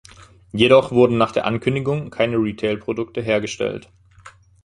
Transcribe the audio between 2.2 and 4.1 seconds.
Retailprodukte hergestellt.